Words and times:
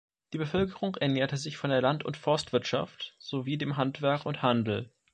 Die 0.33 0.39
Bevölkerung 0.39 0.95
ernährte 0.95 1.37
sich 1.37 1.57
von 1.57 1.69
der 1.69 1.79
Land- 1.83 2.03
und 2.03 2.17
Forstwirtschaft 2.17 3.13
sowie 3.19 3.59
dem 3.59 3.77
Handwerk 3.77 4.25
und 4.25 4.41
Handel. 4.41 4.91